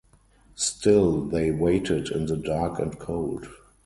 Still 0.55 1.25
they 1.25 1.51
waited 1.51 2.09
in 2.09 2.25
the 2.25 2.35
dark 2.35 2.79
and 2.79 2.97
cold. 2.97 3.45